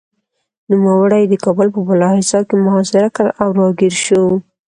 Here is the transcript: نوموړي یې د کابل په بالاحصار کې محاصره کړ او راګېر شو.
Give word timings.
نوموړي 0.69 1.19
یې 1.23 1.29
د 1.31 1.33
کابل 1.43 1.67
په 1.75 1.79
بالاحصار 1.87 2.43
کې 2.49 2.55
محاصره 2.65 3.09
کړ 3.15 3.27
او 3.41 3.49
راګېر 3.59 3.93
شو. 4.05 4.23